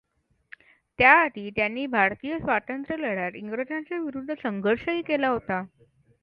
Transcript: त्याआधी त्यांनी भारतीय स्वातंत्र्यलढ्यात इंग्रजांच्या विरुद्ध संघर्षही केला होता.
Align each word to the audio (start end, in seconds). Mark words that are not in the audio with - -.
त्याआधी 0.99 1.49
त्यांनी 1.49 1.85
भारतीय 1.87 2.37
स्वातंत्र्यलढ्यात 2.39 3.35
इंग्रजांच्या 3.35 3.99
विरुद्ध 3.99 4.33
संघर्षही 4.33 5.01
केला 5.01 5.27
होता. 5.27 5.63